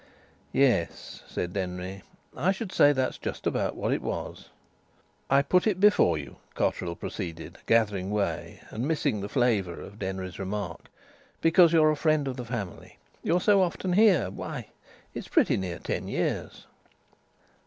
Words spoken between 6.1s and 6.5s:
you,"